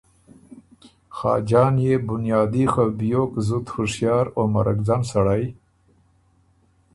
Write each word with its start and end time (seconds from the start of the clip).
خاجان 1.17 1.75
يې 1.85 1.95
بُنیادي 2.07 2.65
خه 2.73 2.83
بيوک 2.97 3.31
زُت 3.47 3.65
هُشیار 3.75 4.25
او 4.35 4.43
مرکځن 4.55 5.01
سړئ۔ 5.11 5.43